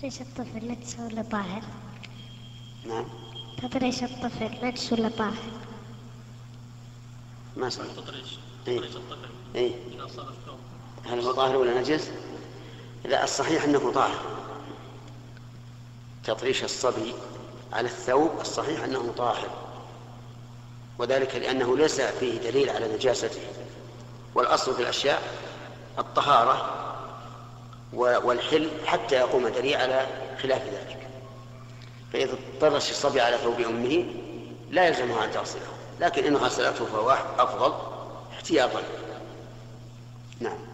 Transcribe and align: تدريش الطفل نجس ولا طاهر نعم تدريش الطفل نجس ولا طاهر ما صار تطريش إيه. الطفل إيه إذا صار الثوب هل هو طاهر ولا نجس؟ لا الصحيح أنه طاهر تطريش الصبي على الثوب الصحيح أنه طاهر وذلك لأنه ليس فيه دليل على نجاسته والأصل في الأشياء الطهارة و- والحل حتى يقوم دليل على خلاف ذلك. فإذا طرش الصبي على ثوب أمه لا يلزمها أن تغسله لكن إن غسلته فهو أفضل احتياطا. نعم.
تدريش 0.00 0.20
الطفل 0.20 0.68
نجس 0.68 0.96
ولا 0.98 1.22
طاهر 1.22 1.62
نعم 2.86 3.04
تدريش 3.62 4.02
الطفل 4.02 4.66
نجس 4.66 4.92
ولا 4.92 5.08
طاهر 5.08 5.42
ما 7.56 7.68
صار 7.68 7.86
تطريش 7.86 8.38
إيه. 8.68 8.78
الطفل 8.78 9.16
إيه 9.54 9.74
إذا 9.94 10.06
صار 10.06 10.28
الثوب 10.30 10.58
هل 11.06 11.20
هو 11.20 11.32
طاهر 11.32 11.56
ولا 11.56 11.80
نجس؟ 11.80 12.10
لا 13.04 13.24
الصحيح 13.24 13.64
أنه 13.64 13.92
طاهر 13.92 14.20
تطريش 16.24 16.64
الصبي 16.64 17.14
على 17.72 17.88
الثوب 17.88 18.30
الصحيح 18.40 18.84
أنه 18.84 19.12
طاهر 19.16 19.48
وذلك 20.98 21.34
لأنه 21.34 21.76
ليس 21.76 22.00
فيه 22.00 22.38
دليل 22.38 22.70
على 22.70 22.94
نجاسته 22.94 23.40
والأصل 24.34 24.74
في 24.74 24.82
الأشياء 24.82 25.22
الطهارة 25.98 26.52
و- 26.52 26.89
والحل 27.92 28.68
حتى 28.86 29.14
يقوم 29.14 29.48
دليل 29.48 29.76
على 29.76 30.06
خلاف 30.42 30.62
ذلك. 30.62 30.96
فإذا 32.12 32.34
طرش 32.60 32.90
الصبي 32.90 33.20
على 33.20 33.36
ثوب 33.36 33.60
أمه 33.60 34.04
لا 34.70 34.88
يلزمها 34.88 35.24
أن 35.24 35.30
تغسله 35.30 35.60
لكن 36.00 36.24
إن 36.24 36.36
غسلته 36.36 36.84
فهو 36.84 37.18
أفضل 37.38 37.72
احتياطا. 38.32 38.82
نعم. 40.40 40.69